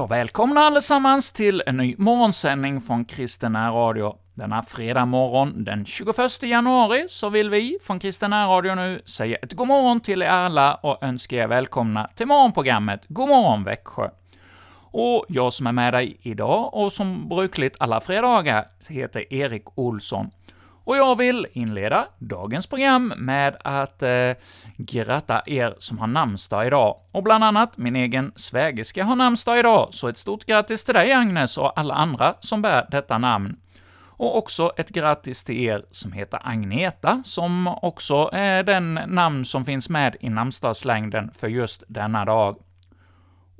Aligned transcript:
Jag 0.00 0.08
välkomnar 0.08 0.62
allesammans 0.62 1.32
till 1.32 1.62
en 1.66 1.76
ny 1.76 1.94
morgonsändning 1.98 2.80
från 2.80 3.04
Kristen 3.04 3.56
Radio. 3.56 4.16
Denna 4.34 4.62
fredag 4.62 5.04
morgon 5.04 5.64
den 5.64 5.84
21 5.84 6.42
januari 6.42 7.04
så 7.08 7.28
vill 7.28 7.50
vi 7.50 7.78
från 7.82 7.98
Kristen 7.98 8.32
Radio 8.32 8.74
nu 8.74 9.00
säga 9.04 9.36
ett 9.36 9.52
god 9.52 9.66
morgon 9.66 10.00
till 10.00 10.22
er 10.22 10.26
alla 10.26 10.74
och 10.74 11.02
önska 11.02 11.36
er 11.36 11.46
välkomna 11.46 12.08
till 12.16 12.26
morgonprogrammet 12.26 13.04
God 13.08 13.28
morgon 13.28 13.64
Växjö. 13.64 14.08
Och 14.90 15.24
jag 15.28 15.52
som 15.52 15.66
är 15.66 15.72
med 15.72 15.94
dig 15.94 16.16
idag, 16.22 16.74
och 16.74 16.92
som 16.92 17.28
brukligt 17.28 17.76
alla 17.78 18.00
fredagar, 18.00 18.64
heter 18.88 19.32
Erik 19.34 19.78
Olsson. 19.78 20.30
Och 20.90 20.96
jag 20.96 21.16
vill 21.16 21.46
inleda 21.52 22.06
dagens 22.18 22.66
program 22.66 23.12
med 23.16 23.56
att 23.64 24.02
eh, 24.02 24.32
gratta 24.76 25.42
er 25.46 25.74
som 25.78 25.98
har 25.98 26.06
namnsdag 26.06 26.66
idag, 26.66 26.96
och 27.12 27.22
bland 27.22 27.44
annat 27.44 27.78
min 27.78 27.96
egen 27.96 28.32
svägerska 28.36 29.04
har 29.04 29.16
namnsdag 29.16 29.58
idag, 29.58 29.88
så 29.90 30.08
ett 30.08 30.18
stort 30.18 30.44
grattis 30.44 30.84
till 30.84 30.94
dig 30.94 31.12
Agnes 31.12 31.58
och 31.58 31.78
alla 31.78 31.94
andra 31.94 32.34
som 32.40 32.62
bär 32.62 32.86
detta 32.90 33.18
namn. 33.18 33.56
Och 34.06 34.38
också 34.38 34.72
ett 34.76 34.88
grattis 34.88 35.44
till 35.44 35.60
er 35.60 35.84
som 35.90 36.12
heter 36.12 36.40
Agneta, 36.44 37.22
som 37.24 37.66
också 37.66 38.30
är 38.32 38.62
den 38.62 38.94
namn 38.94 39.44
som 39.44 39.64
finns 39.64 39.88
med 39.88 40.16
i 40.20 40.30
namnsdagslängden 40.30 41.30
för 41.34 41.48
just 41.48 41.82
denna 41.88 42.24
dag. 42.24 42.56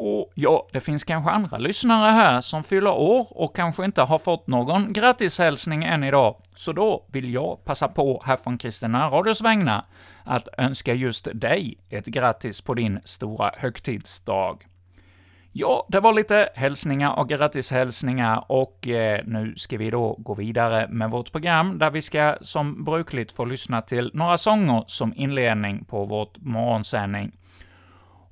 Och 0.02 0.32
ja, 0.34 0.66
det 0.72 0.80
finns 0.80 1.04
kanske 1.04 1.30
andra 1.30 1.58
lyssnare 1.58 2.12
här 2.12 2.40
som 2.40 2.64
fyller 2.64 2.90
år 2.90 3.26
och 3.30 3.56
kanske 3.56 3.84
inte 3.84 4.02
har 4.02 4.18
fått 4.18 4.46
någon 4.46 4.92
grattishälsning 4.92 5.84
än 5.84 6.04
idag, 6.04 6.36
så 6.54 6.72
då 6.72 7.04
vill 7.12 7.34
jag 7.34 7.64
passa 7.64 7.88
på 7.88 8.22
här 8.26 8.36
från 8.36 8.58
Kristina 8.58 9.08
Radios 9.08 9.42
vägnar 9.42 9.84
att 10.24 10.48
önska 10.58 10.94
just 10.94 11.28
dig 11.34 11.78
ett 11.90 12.06
grattis 12.06 12.60
på 12.60 12.74
din 12.74 13.00
stora 13.04 13.50
högtidsdag. 13.56 14.66
Ja, 15.52 15.86
det 15.88 16.00
var 16.00 16.12
lite 16.12 16.48
hälsningar 16.54 17.18
och 17.18 17.28
grattishälsningar, 17.28 18.44
och 18.48 18.88
eh, 18.88 19.20
nu 19.26 19.54
ska 19.56 19.76
vi 19.76 19.90
då 19.90 20.16
gå 20.18 20.34
vidare 20.34 20.88
med 20.88 21.10
vårt 21.10 21.32
program, 21.32 21.78
där 21.78 21.90
vi 21.90 22.00
ska 22.00 22.36
som 22.40 22.84
brukligt 22.84 23.32
få 23.32 23.44
lyssna 23.44 23.82
till 23.82 24.10
några 24.14 24.36
sånger 24.36 24.84
som 24.86 25.12
inledning 25.16 25.84
på 25.84 26.04
vårt 26.04 26.38
morgonsändning. 26.38 27.32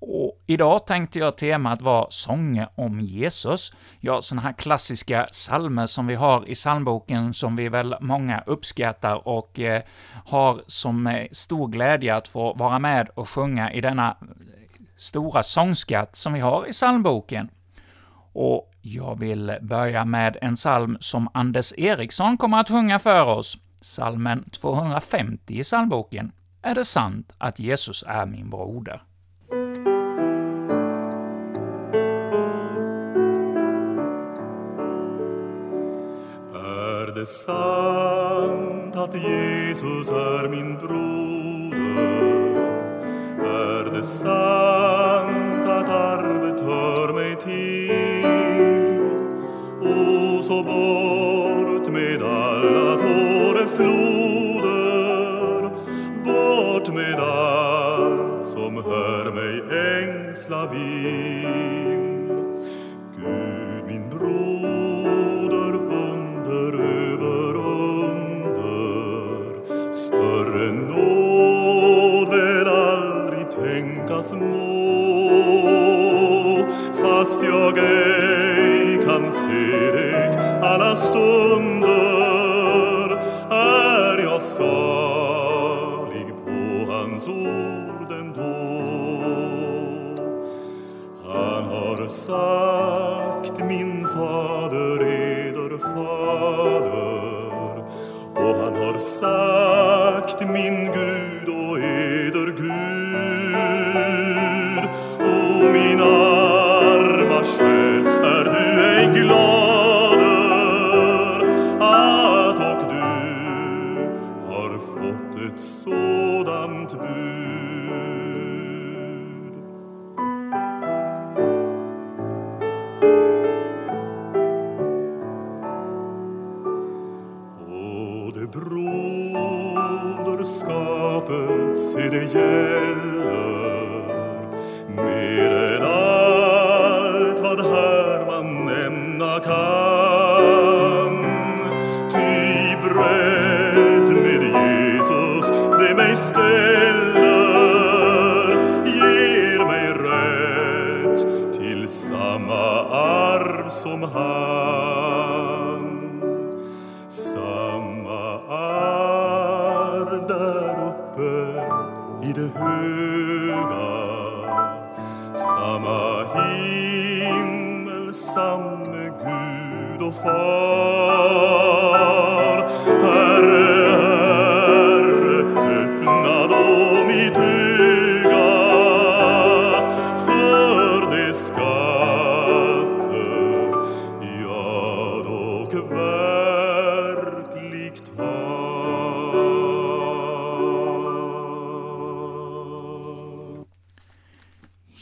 Och 0.00 0.42
idag 0.46 0.86
tänkte 0.86 1.18
jag 1.18 1.36
temat 1.36 1.82
var 1.82 2.06
sånger 2.10 2.68
om 2.74 3.00
Jesus. 3.00 3.72
Ja, 4.00 4.22
sådana 4.22 4.42
här 4.42 4.52
klassiska 4.52 5.26
salmer 5.32 5.86
som 5.86 6.06
vi 6.06 6.14
har 6.14 6.48
i 6.48 6.54
psalmboken, 6.54 7.34
som 7.34 7.56
vi 7.56 7.68
väl 7.68 7.96
många 8.00 8.42
uppskattar 8.46 9.28
och 9.28 9.60
eh, 9.60 9.82
har 10.26 10.62
som 10.66 11.06
eh, 11.06 11.26
stor 11.32 11.68
glädje 11.68 12.16
att 12.16 12.28
få 12.28 12.54
vara 12.54 12.78
med 12.78 13.08
och 13.08 13.28
sjunga 13.28 13.72
i 13.72 13.80
denna 13.80 14.08
eh, 14.08 14.26
stora 14.96 15.42
sångskatt 15.42 16.16
som 16.16 16.32
vi 16.32 16.40
har 16.40 16.66
i 16.68 16.72
psalmboken. 16.72 17.50
Och 18.32 18.72
jag 18.82 19.20
vill 19.20 19.58
börja 19.60 20.04
med 20.04 20.36
en 20.40 20.54
psalm 20.54 20.96
som 21.00 21.28
Anders 21.34 21.72
Eriksson 21.76 22.36
kommer 22.36 22.60
att 22.60 22.68
sjunga 22.68 22.98
för 22.98 23.24
oss, 23.24 23.58
psalmen 23.80 24.50
250 24.50 25.54
i 25.54 25.62
psalmboken. 25.62 26.32
Är 26.62 26.74
det 26.74 26.84
sant 26.84 27.34
att 27.38 27.58
Jesus 27.58 28.04
är 28.06 28.26
min 28.26 28.50
broder? 28.50 29.02
Det 37.18 37.26
sant 37.26 38.96
att 38.96 39.14
Jesus 39.14 40.10
är 40.10 40.48
min 40.48 40.78
broder? 40.78 41.78
Är 43.44 43.84
det 43.94 44.04
sant 44.04 45.66
att 45.66 45.88
arvet 45.88 46.60
hör 46.60 47.12
mig 47.12 47.36
till? 47.36 48.24
O, 49.82 50.42
så 50.42 50.62
bort 50.62 51.92
med 51.92 52.22
alla 52.22 52.96
tårefloder, 52.96 54.00
bort 56.24 56.88
med 56.94 57.20
allt 57.20 58.48
som 58.48 58.76
hör 58.84 59.32
mig 59.32 59.62
ängsla 59.98 60.66
vid 60.72 61.97
jag 77.48 77.78
ej 77.78 79.02
kan 79.04 79.32
alla 80.62 80.96
stunder, 80.96 81.77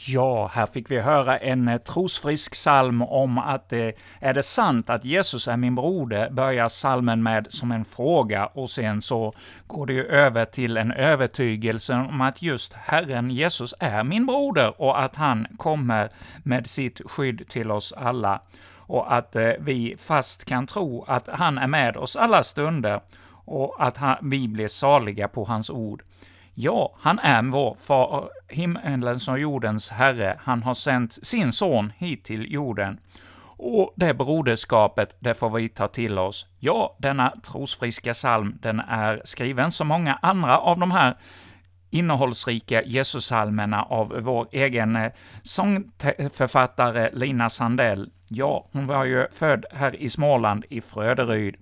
Ja, 0.09 0.47
här 0.53 0.65
fick 0.65 0.91
vi 0.91 0.99
höra 0.99 1.37
en 1.37 1.67
eh, 1.67 1.77
trosfrisk 1.77 2.51
psalm 2.51 3.01
om 3.01 3.37
att 3.37 3.73
eh, 3.73 3.89
är 4.19 4.33
det 4.33 4.43
sant 4.43 4.89
att 4.89 5.05
Jesus 5.05 5.47
är 5.47 5.57
min 5.57 5.75
broder, 5.75 6.29
börjar 6.29 6.69
psalmen 6.69 7.23
med 7.23 7.47
som 7.49 7.71
en 7.71 7.85
fråga, 7.85 8.45
och 8.45 8.69
sen 8.69 9.01
så 9.01 9.33
går 9.67 9.85
det 9.85 9.93
ju 9.93 10.05
över 10.05 10.45
till 10.45 10.77
en 10.77 10.91
övertygelse 10.91 11.93
om 11.93 12.21
att 12.21 12.41
just 12.41 12.73
Herren 12.73 13.31
Jesus 13.31 13.73
är 13.79 14.03
min 14.03 14.25
broder 14.25 14.81
och 14.81 15.01
att 15.01 15.15
han 15.15 15.47
kommer 15.57 16.09
med 16.43 16.67
sitt 16.67 17.01
skydd 17.05 17.49
till 17.49 17.71
oss 17.71 17.93
alla, 17.97 18.41
och 18.75 19.13
att 19.13 19.35
eh, 19.35 19.51
vi 19.59 19.95
fast 19.99 20.45
kan 20.45 20.67
tro 20.67 21.05
att 21.07 21.29
han 21.33 21.57
är 21.57 21.67
med 21.67 21.97
oss 21.97 22.15
alla 22.15 22.43
stunder, 22.43 23.01
och 23.45 23.75
att 23.79 23.97
han, 23.97 24.17
vi 24.21 24.47
blir 24.47 24.67
saliga 24.67 25.27
på 25.27 25.43
hans 25.43 25.69
ord. 25.69 26.03
Ja, 26.59 26.95
han 26.99 27.19
är 27.19 27.43
vår 27.43 27.75
far, 27.75 28.29
himmelens 28.47 29.27
och 29.27 29.39
jordens 29.39 29.89
Herre. 29.89 30.39
Han 30.43 30.63
har 30.63 30.73
sänt 30.73 31.13
sin 31.25 31.51
son 31.51 31.93
hit 31.97 32.23
till 32.23 32.51
jorden. 32.53 32.99
Och 33.57 33.93
det 33.95 34.13
broderskapet, 34.13 35.17
det 35.19 35.33
får 35.33 35.49
vi 35.49 35.69
ta 35.69 35.87
till 35.87 36.17
oss. 36.17 36.47
Ja, 36.59 36.97
denna 36.99 37.33
trosfriska 37.43 38.13
psalm, 38.13 38.57
den 38.61 38.79
är 38.79 39.21
skriven 39.23 39.71
som 39.71 39.87
många 39.87 40.19
andra 40.21 40.57
av 40.57 40.79
de 40.79 40.91
här 40.91 41.17
innehållsrika 41.89 42.83
Jesussalmerna 42.83 43.83
av 43.83 44.15
vår 44.19 44.47
egen 44.51 44.95
eh, 44.95 45.11
sångförfattare 45.41 47.09
Lina 47.13 47.49
Sandell. 47.49 48.09
Ja, 48.29 48.69
hon 48.71 48.87
var 48.87 49.05
ju 49.05 49.27
född 49.31 49.65
här 49.71 49.95
i 49.95 50.09
Småland, 50.09 50.65
i 50.69 50.81
Fröderyd. 50.81 51.55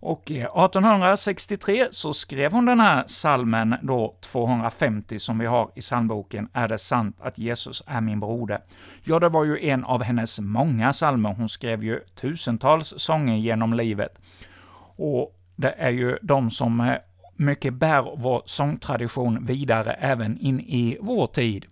Och 0.00 0.30
1863 0.30 1.88
så 1.90 2.12
skrev 2.12 2.52
hon 2.52 2.64
den 2.64 2.80
här 2.80 3.04
salmen 3.06 3.74
då 3.82 4.14
250 4.20 5.18
som 5.18 5.38
vi 5.38 5.46
har 5.46 5.70
i 5.74 5.80
psalmboken 5.80 6.48
”Är 6.52 6.68
det 6.68 6.78
sant 6.78 7.16
att 7.20 7.38
Jesus 7.38 7.82
är 7.86 8.00
min 8.00 8.20
broder?” 8.20 8.58
Ja, 9.04 9.18
det 9.18 9.28
var 9.28 9.44
ju 9.44 9.68
en 9.68 9.84
av 9.84 10.02
hennes 10.02 10.40
många 10.40 10.92
salmer. 10.92 11.34
Hon 11.34 11.48
skrev 11.48 11.84
ju 11.84 12.00
tusentals 12.20 12.94
sånger 12.96 13.36
genom 13.36 13.74
livet. 13.74 14.18
Och 14.96 15.34
det 15.56 15.74
är 15.78 15.90
ju 15.90 16.18
de 16.22 16.50
som 16.50 16.80
eh, 16.80 16.94
mycket 17.36 17.74
bär 17.74 18.16
vår 18.16 18.42
sångtradition 18.44 19.44
vidare 19.44 19.92
även 19.92 20.38
in 20.38 20.60
i 20.60 20.98
vår 21.00 21.26
tid. 21.26 21.66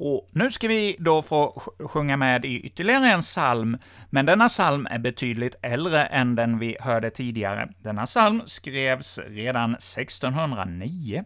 Och 0.00 0.28
nu 0.32 0.50
ska 0.50 0.68
vi 0.68 0.96
då 0.98 1.22
få 1.22 1.62
sjunga 1.78 2.16
med 2.16 2.44
i 2.44 2.60
ytterligare 2.60 3.12
en 3.12 3.20
psalm, 3.20 3.78
men 4.10 4.26
denna 4.26 4.48
psalm 4.48 4.86
är 4.90 4.98
betydligt 4.98 5.54
äldre 5.62 6.06
än 6.06 6.34
den 6.34 6.58
vi 6.58 6.76
hörde 6.80 7.10
tidigare. 7.10 7.68
Denna 7.78 8.06
psalm 8.06 8.42
skrevs 8.44 9.20
redan 9.26 9.74
1609 9.74 11.24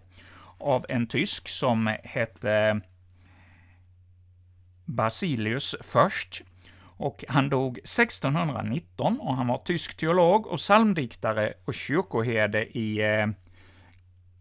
av 0.58 0.86
en 0.88 1.06
tysk 1.06 1.48
som 1.48 1.96
hette 2.04 2.80
Basilius 4.84 5.76
först, 5.80 6.42
och 6.96 7.24
han 7.28 7.48
dog 7.48 7.78
1619 7.78 9.20
och 9.20 9.36
han 9.36 9.46
var 9.46 9.58
tysk 9.58 9.96
teolog 9.96 10.46
och 10.46 10.58
psalmdiktare 10.58 11.52
och 11.64 11.74
kyrkoherde 11.74 12.78
i 12.78 13.00
eh, 13.00 13.26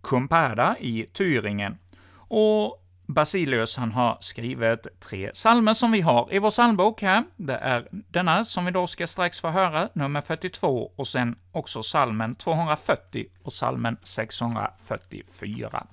Kumperda 0.01 0.75
i 0.79 1.05
Thüringen. 1.13 1.77
Och 2.13 2.80
Basilius 3.13 3.77
han 3.77 3.91
har 3.91 4.17
skrivit 4.19 4.87
tre 4.99 5.31
psalmer 5.33 5.73
som 5.73 5.91
vi 5.91 6.01
har 6.01 6.33
i 6.33 6.39
vår 6.39 6.49
psalmbok 6.49 7.01
här. 7.01 7.23
Det 7.37 7.55
är 7.55 7.87
denna 7.91 8.43
som 8.43 8.65
vi 8.65 8.71
då 8.71 8.87
ska 8.87 9.07
strax 9.07 9.39
få 9.39 9.49
höra, 9.49 9.89
nummer 9.93 10.21
42, 10.21 10.91
och 10.95 11.07
sen 11.07 11.35
också 11.51 11.81
psalmen 11.81 12.35
240 12.35 13.25
och 13.43 13.53
salmen 13.53 13.97
644. 14.03 15.87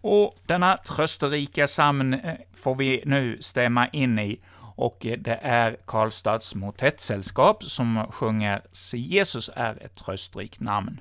Och 0.00 0.36
denna 0.46 0.76
trösterika 0.76 1.66
psalm 1.66 2.12
eh, 2.12 2.34
får 2.54 2.74
vi 2.74 3.02
nu 3.06 3.38
stämma 3.40 3.88
in 3.88 4.18
i, 4.18 4.40
och 4.76 5.06
eh, 5.06 5.18
det 5.18 5.38
är 5.42 5.76
Karlstads 5.86 6.54
motettsällskap 6.54 7.64
som 7.64 8.06
sjunger 8.10 8.62
”Se 8.72 8.98
Jesus 8.98 9.50
är 9.54 9.84
ett 9.84 9.94
tröstrikt 9.94 10.60
namn”. 10.60 11.00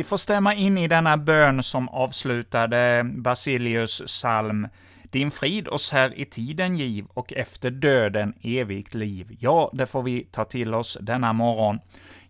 Vi 0.00 0.04
får 0.04 0.16
stämma 0.16 0.54
in 0.54 0.78
i 0.78 0.88
denna 0.88 1.16
bön 1.16 1.62
som 1.62 1.88
avslutade 1.88 3.04
Basilius 3.04 4.02
psalm 4.06 4.68
din 5.02 5.30
frid 5.30 5.68
oss 5.68 5.92
här 5.92 6.18
i 6.18 6.24
tiden 6.24 6.76
giv 6.76 7.06
och 7.14 7.32
efter 7.32 7.70
döden 7.70 8.34
evigt 8.42 8.94
liv. 8.94 9.36
Ja, 9.40 9.70
det 9.72 9.86
får 9.86 10.02
vi 10.02 10.24
ta 10.24 10.44
till 10.44 10.74
oss 10.74 10.98
denna 11.00 11.32
morgon. 11.32 11.78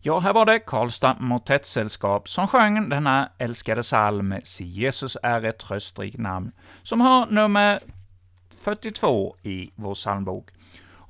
Ja, 0.00 0.18
här 0.18 0.32
var 0.32 0.46
det 0.46 0.58
Karlstad 0.58 1.16
Motettsällskap 1.20 2.28
som 2.28 2.48
sjöng 2.48 2.88
denna 2.88 3.30
älskade 3.38 3.82
psalm 3.82 4.34
”Si 4.44 4.64
Jesus 4.64 5.16
är 5.22 5.44
ett 5.44 5.58
tröstrikt 5.58 6.18
namn”, 6.18 6.52
som 6.82 7.00
har 7.00 7.26
nummer 7.26 7.80
42 8.64 9.36
i 9.42 9.70
vår 9.74 9.94
psalmbok. 9.94 10.50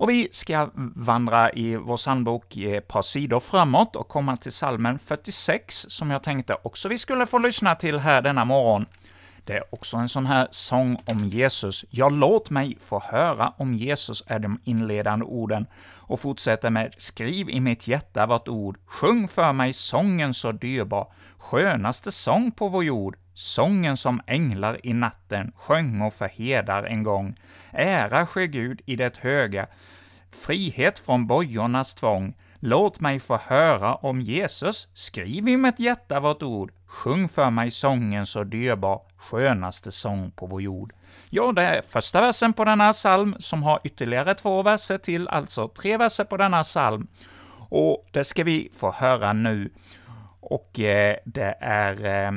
Och 0.01 0.11
vi 0.11 0.29
ska 0.33 0.71
vandra 0.95 1.53
i 1.53 1.77
vår 1.77 1.97
psalmbok 1.97 2.57
ett 2.57 2.89
par 2.89 3.03
sidor 3.03 3.41
framåt 3.41 3.97
och 3.97 4.09
komma 4.09 4.37
till 4.37 4.51
psalmen 4.51 4.99
46, 4.99 5.87
som 5.89 6.11
jag 6.11 6.23
tänkte 6.23 6.57
också 6.63 6.89
vi 6.89 6.99
skulle 6.99 7.27
få 7.27 7.39
lyssna 7.39 7.75
till 7.75 7.99
här 7.99 8.23
denna 8.23 8.45
morgon. 8.45 8.87
Det 9.45 9.57
är 9.57 9.75
också 9.75 9.97
en 9.97 10.09
sån 10.09 10.27
här 10.27 10.49
sång 10.51 10.97
om 11.07 11.19
Jesus. 11.19 11.85
Ja, 11.91 12.09
låt 12.09 12.51
mig 12.51 12.79
få 12.81 13.03
höra 13.05 13.53
om 13.57 13.75
Jesus, 13.75 14.25
är 14.27 14.39
de 14.39 14.61
inledande 14.65 15.25
orden, 15.25 15.67
och 15.97 16.21
fortsätter 16.21 16.71
med 16.71 16.95
”Skriv 16.99 17.51
i 17.51 17.61
mitt 17.61 17.89
hjärta 17.89 18.27
vart 18.27 18.49
ord, 18.49 18.79
sjung 18.87 19.29
för 19.29 19.53
mig 19.53 19.73
sången 19.73 20.35
så 20.35 20.53
dyrbar, 20.53 21.13
skönaste 21.39 22.13
sång 22.13 22.51
på 22.51 22.69
vår 22.69 22.85
jord, 22.85 23.17
sången 23.35 23.97
som 23.97 24.21
änglar 24.27 24.87
i 24.87 24.93
natten 24.93 25.53
sjöng 25.57 26.01
och 26.01 26.15
för 26.15 26.29
herdar 26.29 26.83
en 26.83 27.03
gång. 27.03 27.35
Ära 27.73 28.27
ske 28.27 28.47
Gud 28.47 28.81
i 28.87 28.97
det 28.97 29.19
höga, 29.19 29.67
frihet 30.31 30.99
från 30.99 31.27
bojornas 31.27 31.95
tvång, 31.95 32.35
Låt 32.63 33.01
mig 33.01 33.21
få 33.21 33.37
höra 33.37 33.95
om 33.95 34.21
Jesus, 34.21 34.89
skriv 34.95 35.49
i 35.49 35.57
mitt 35.57 35.79
hjärta 35.79 36.21
vårt 36.21 36.43
ord, 36.43 36.73
sjung 36.87 37.29
för 37.29 37.51
mig 37.51 37.71
sången 37.71 38.27
så 38.27 38.45
dyrbar, 38.45 39.03
skönaste 39.17 39.93
sång 39.93 40.31
på 40.31 40.47
vår 40.47 40.63
jord. 40.63 40.93
Ja, 41.31 41.53
det 41.53 41.63
är 41.63 41.83
första 41.83 42.21
versen 42.21 42.53
på 42.53 42.65
denna 42.65 42.93
psalm, 42.93 43.35
som 43.39 43.63
har 43.63 43.81
ytterligare 43.85 44.35
två 44.35 44.63
verser 44.63 44.99
till, 44.99 45.29
alltså 45.29 45.69
tre 45.69 45.97
verser 45.97 46.25
på 46.25 46.37
denna 46.37 46.63
psalm. 46.63 47.07
Och 47.69 48.07
det 48.13 48.25
ska 48.25 48.45
vi 48.45 48.71
få 48.77 48.91
höra 48.91 49.33
nu. 49.33 49.73
Och 50.41 50.81
eh, 50.81 51.17
det 51.25 51.55
är 51.61 52.05
eh, 52.05 52.33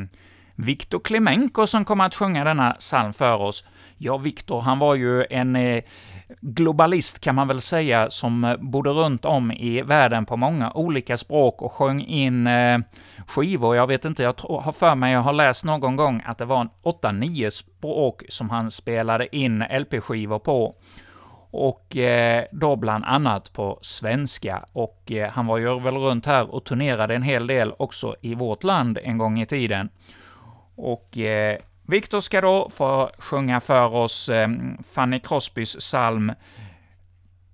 Viktor 0.64 1.00
Klemenko 1.00 1.68
som 1.68 1.86
kommer 1.86 2.06
att 2.06 2.16
sjunga 2.16 2.44
denna 2.44 2.72
psalm 2.72 3.14
för 3.14 3.42
oss. 3.42 3.64
Ja, 3.98 4.18
Viktor, 4.18 4.62
han 4.62 4.80
var 4.80 4.96
ju 4.96 5.26
en 5.30 5.56
eh, 5.56 5.84
globalist 6.42 7.20
kan 7.20 7.36
man 7.36 7.48
väl 7.48 7.62
säga, 7.62 8.12
som 8.12 8.44
eh, 8.44 8.58
bodde 8.58 8.90
runt 8.90 9.26
om 9.26 9.52
i 9.52 9.82
världen 9.82 10.26
på 10.26 10.38
många 10.38 10.72
olika 10.72 11.18
språk 11.18 11.62
och 11.62 11.72
sjöng 11.72 12.02
in 12.02 12.48
eh, 12.48 12.80
skivor. 13.28 13.76
Jag 13.76 13.88
vet 13.88 14.06
inte, 14.06 14.24
jag 14.24 14.36
har 14.42 14.72
för 14.72 14.96
mig, 14.96 15.14
jag 15.14 15.20
har 15.20 15.34
läst 15.34 15.66
någon 15.66 15.96
gång 15.96 16.24
att 16.26 16.38
det 16.38 16.46
var 16.46 16.70
8-9 16.84 17.50
språk 17.50 18.24
som 18.30 18.50
han 18.50 18.72
spelade 18.72 19.36
in 19.36 19.64
LP-skivor 19.80 20.40
på 20.40 20.76
och 21.56 21.98
då 22.52 22.76
bland 22.76 23.06
annat 23.06 23.54
på 23.54 23.80
svenska. 23.82 24.66
Och 24.74 25.12
han 25.32 25.48
var 25.48 25.58
ju 25.58 25.80
väl 25.80 25.98
runt 25.98 26.26
här 26.26 26.56
och 26.56 26.64
turnerade 26.64 27.16
en 27.16 27.24
hel 27.24 27.48
del 27.48 27.74
också 27.80 28.16
i 28.22 28.36
vårt 28.36 28.64
land 28.64 29.00
en 29.04 29.18
gång 29.18 29.42
i 29.42 29.46
tiden. 29.46 29.90
Och 30.76 31.18
eh, 31.18 31.58
Viktor 31.88 32.20
ska 32.20 32.42
då 32.42 32.70
få 32.70 33.12
sjunga 33.18 33.60
för 33.60 33.96
oss 33.96 34.30
eh, 34.30 34.48
Fanny 34.94 35.20
Crosbys 35.20 35.76
psalm 35.76 36.32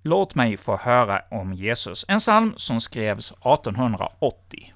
Låt 0.02 0.34
mig 0.34 0.56
få 0.56 0.76
höra 0.76 1.22
om 1.30 1.52
Jesus, 1.52 2.04
en 2.08 2.18
psalm 2.18 2.54
som 2.56 2.80
skrevs 2.80 3.32
1880. 3.32 4.72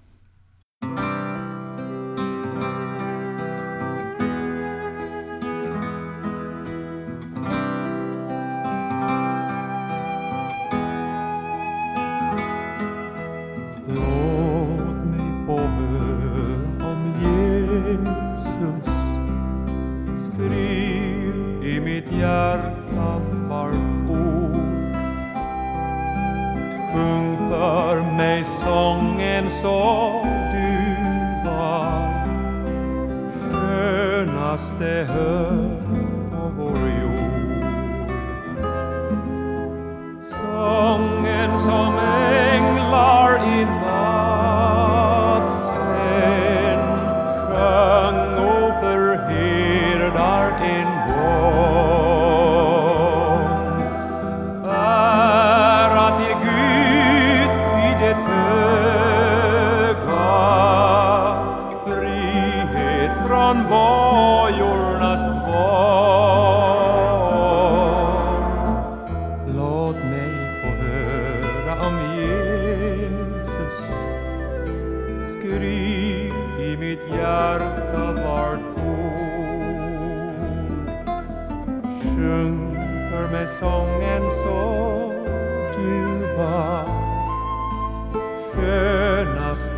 Så 29.54 30.23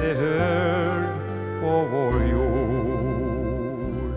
röst 0.01 0.19
hör 0.19 1.03
på 1.61 1.87
vår 1.93 2.23
jord. 2.23 4.13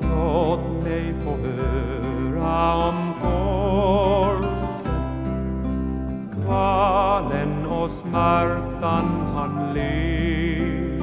Låt 0.00 0.84
mig 0.84 1.14
få 1.24 1.36
höra 1.36 2.88
om 2.88 3.14
korset, 3.20 4.88
kvalen 6.42 7.66
och 7.66 7.90
smärtan 7.90 9.06
han 9.34 9.74
led. 9.74 11.02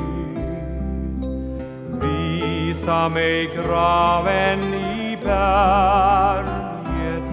Visa 2.01 3.09
mig 3.09 3.49
graven 3.55 4.73
i 4.73 5.17
berget, 5.23 7.23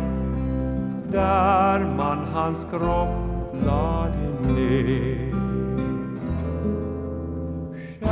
där 1.11 1.81
man 1.97 2.19
hans 2.35 2.67
kropp 2.71 3.55
lade 3.67 4.53
ner. 4.55 5.18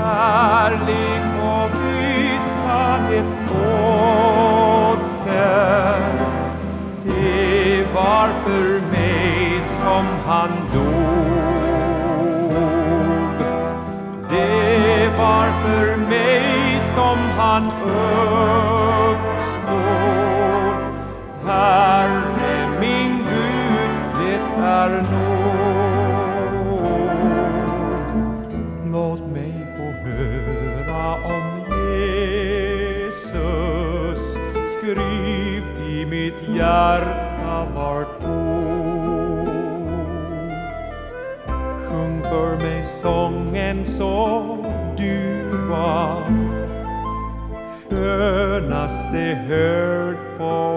Kärlek 0.06 1.26
och 1.42 1.70
viskhet 1.82 3.30
åter 3.50 4.36
det 7.04 7.84
var 7.94 8.28
för 8.44 8.68
mig 8.92 9.62
som 9.80 10.06
han 10.26 10.50
dog. 10.74 11.36
Det 14.30 15.08
var 15.18 15.46
för 15.62 15.96
mig 15.96 16.80
som 16.94 17.18
han 17.38 17.64
uppstod. 17.82 19.26
Här 21.46 21.95
hjärta 36.56 37.66
vart 37.74 38.24
ord. 38.24 39.48
Sjung 41.88 42.22
för 42.22 42.56
mig 42.56 42.84
sången 42.84 43.84
som 43.84 44.64
du 44.96 45.48
var 45.70 46.22
skönaste 47.90 49.18
hörd 49.48 50.16
på 50.38 50.75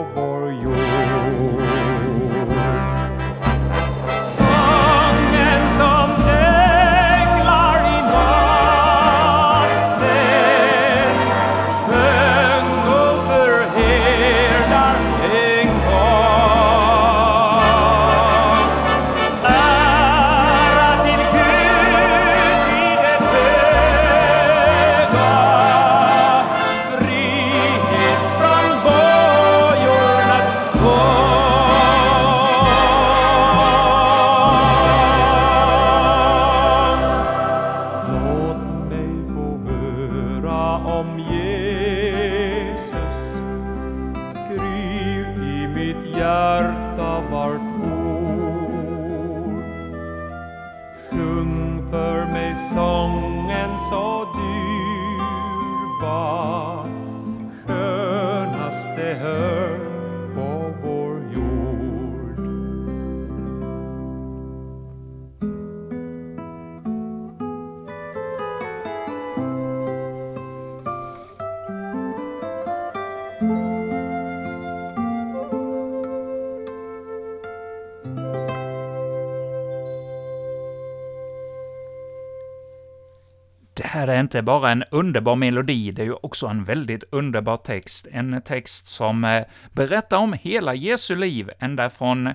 Det 83.80 83.88
här 83.88 84.08
är 84.08 84.20
inte 84.20 84.42
bara 84.42 84.72
en 84.72 84.84
underbar 84.92 85.36
melodi, 85.36 85.92
det 85.92 86.02
är 86.02 86.06
ju 86.06 86.14
också 86.14 86.48
en 86.48 86.64
väldigt 86.64 87.04
underbar 87.12 87.58
text. 87.58 88.08
En 88.12 88.42
text 88.42 88.88
som 88.88 89.24
eh, 89.26 89.44
berättar 89.72 90.18
om 90.18 90.34
hela 90.34 90.74
Jesu 90.74 91.16
liv, 91.16 91.52
ända 91.60 91.90
från 91.90 92.30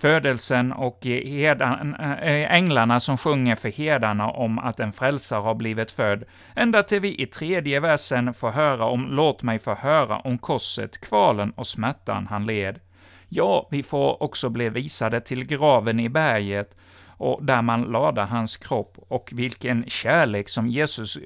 födelsen 0.00 0.72
och 0.72 0.98
herdan, 1.04 1.94
eh, 1.94 2.12
eh, 2.12 2.54
änglarna 2.54 3.00
som 3.00 3.18
sjunger 3.18 3.56
för 3.56 3.68
herdarna 3.68 4.30
om 4.30 4.58
att 4.58 4.80
en 4.80 4.92
frälsare 4.92 5.40
har 5.40 5.54
blivit 5.54 5.90
född, 5.90 6.24
ända 6.56 6.82
till 6.82 7.00
vi 7.00 7.22
i 7.22 7.26
tredje 7.26 7.80
versen 7.80 8.34
får 8.34 8.50
höra 8.50 8.84
om 8.84 9.06
”Låt 9.10 9.42
mig 9.42 9.58
få 9.58 9.74
höra 9.74 10.18
om 10.18 10.38
korset, 10.38 11.00
kvalen 11.00 11.50
och 11.50 11.66
smärtan 11.66 12.26
han 12.26 12.46
led”. 12.46 12.80
Ja, 13.28 13.68
vi 13.70 13.82
får 13.82 14.22
också 14.22 14.48
bli 14.48 14.68
visade 14.68 15.20
till 15.20 15.44
graven 15.44 16.00
i 16.00 16.08
berget, 16.08 16.76
och 17.16 17.44
där 17.44 17.62
man 17.62 17.82
lade 17.82 18.22
hans 18.22 18.56
kropp, 18.56 18.96
och 19.08 19.30
vilken 19.34 19.84
kärlek 19.88 20.48
som 20.48 20.68
Jesus 20.68 21.18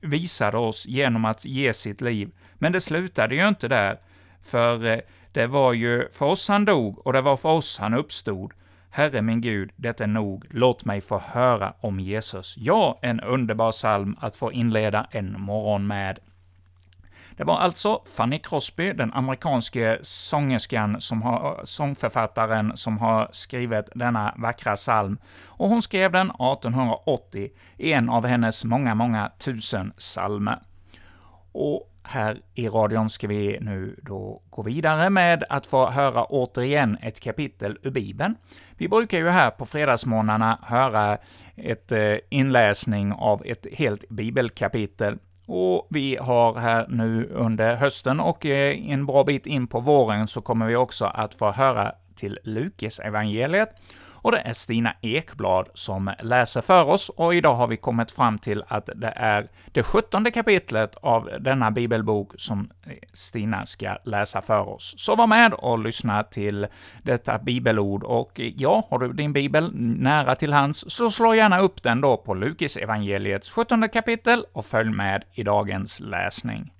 visade 0.00 0.58
oss 0.58 0.86
genom 0.86 1.24
att 1.24 1.44
ge 1.44 1.72
sitt 1.72 2.00
liv. 2.00 2.30
Men 2.54 2.72
det 2.72 2.80
slutade 2.80 3.34
ju 3.34 3.48
inte 3.48 3.68
där, 3.68 3.98
för 4.42 4.84
eh, 4.86 4.98
det 5.32 5.46
var 5.46 5.72
ju 5.72 6.08
för 6.12 6.26
oss 6.26 6.48
han 6.48 6.64
dog, 6.64 7.06
och 7.06 7.12
det 7.12 7.20
var 7.20 7.36
för 7.36 7.48
oss 7.48 7.78
han 7.78 7.94
uppstod. 7.94 8.52
Herre 8.90 9.22
min 9.22 9.40
Gud, 9.40 9.70
det 9.76 10.00
är 10.00 10.06
nog, 10.06 10.44
låt 10.50 10.84
mig 10.84 11.00
få 11.00 11.18
höra 11.18 11.74
om 11.80 12.00
Jesus. 12.00 12.54
Ja, 12.58 12.98
en 13.02 13.20
underbar 13.20 13.72
psalm 13.72 14.16
att 14.20 14.36
få 14.36 14.52
inleda 14.52 15.06
en 15.10 15.40
morgon 15.40 15.86
med. 15.86 16.18
Det 17.36 17.44
var 17.44 17.58
alltså 17.58 18.02
Fanny 18.16 18.38
Crosby, 18.38 18.92
den 18.92 19.12
amerikanske 19.12 19.98
sångerskan, 20.02 21.00
som 21.00 21.22
har, 21.22 21.60
sångförfattaren, 21.64 22.76
som 22.76 22.98
har 22.98 23.28
skrivit 23.32 23.88
denna 23.94 24.34
vackra 24.36 24.76
psalm. 24.76 25.18
Och 25.44 25.68
hon 25.68 25.82
skrev 25.82 26.12
den 26.12 26.30
1880 26.30 27.50
i 27.76 27.92
en 27.92 28.08
av 28.08 28.26
hennes 28.26 28.64
många, 28.64 28.94
många 28.94 29.32
tusen 29.38 29.92
psalmer. 29.98 30.58
Och 31.52 31.88
här 32.02 32.40
i 32.54 32.68
radion 32.68 33.10
ska 33.10 33.26
vi 33.26 33.58
nu 33.60 33.96
då 34.02 34.42
gå 34.50 34.62
vidare 34.62 35.10
med 35.10 35.44
att 35.48 35.66
få 35.66 35.90
höra 35.90 36.24
återigen 36.24 36.98
ett 37.02 37.20
kapitel 37.20 37.78
ur 37.82 37.90
Bibeln. 37.90 38.36
Vi 38.76 38.88
brukar 38.88 39.18
ju 39.18 39.28
här 39.28 39.50
på 39.50 39.66
fredagsmorgnarna 39.66 40.58
höra 40.62 41.18
ett 41.56 41.92
eh, 41.92 42.14
inläsning 42.30 43.12
av 43.12 43.42
ett 43.46 43.66
helt 43.72 44.08
bibelkapitel, 44.08 45.18
och 45.46 45.86
vi 45.90 46.16
har 46.20 46.54
här 46.54 46.86
nu 46.88 47.28
under 47.32 47.76
hösten 47.76 48.20
och 48.20 48.46
en 48.46 49.06
bra 49.06 49.24
bit 49.24 49.46
in 49.46 49.66
på 49.66 49.80
våren 49.80 50.26
så 50.26 50.40
kommer 50.40 50.66
vi 50.66 50.76
också 50.76 51.04
att 51.04 51.34
få 51.34 51.52
höra 51.52 51.92
till 52.14 52.38
Lukas 52.44 52.98
evangeliet 52.98 53.68
och 54.22 54.32
det 54.32 54.38
är 54.38 54.52
Stina 54.52 54.94
Ekblad 55.00 55.68
som 55.74 56.14
läser 56.22 56.60
för 56.60 56.88
oss, 56.88 57.08
och 57.08 57.34
idag 57.34 57.54
har 57.54 57.66
vi 57.66 57.76
kommit 57.76 58.10
fram 58.10 58.38
till 58.38 58.64
att 58.68 58.88
det 58.94 59.12
är 59.16 59.50
det 59.72 59.82
sjuttonde 59.82 60.30
kapitlet 60.30 60.96
av 61.02 61.30
denna 61.40 61.70
bibelbok 61.70 62.32
som 62.36 62.70
Stina 63.12 63.66
ska 63.66 63.96
läsa 64.04 64.42
för 64.42 64.68
oss. 64.68 64.94
Så 64.96 65.16
var 65.16 65.26
med 65.26 65.54
och 65.54 65.78
lyssna 65.78 66.22
till 66.22 66.66
detta 67.02 67.38
bibelord, 67.38 68.04
och 68.04 68.40
ja, 68.56 68.86
har 68.90 68.98
du 68.98 69.12
din 69.12 69.32
bibel 69.32 69.70
nära 69.74 70.34
till 70.34 70.52
hands, 70.52 70.84
så 70.88 71.10
slå 71.10 71.34
gärna 71.34 71.58
upp 71.58 71.82
den 71.82 72.00
då 72.00 72.16
på 72.16 72.34
Lukis 72.34 72.76
evangeliets 72.76 73.50
sjuttonde 73.50 73.88
kapitel 73.88 74.44
och 74.52 74.66
följ 74.66 74.90
med 74.90 75.24
i 75.34 75.42
dagens 75.42 76.00
läsning. 76.00 76.72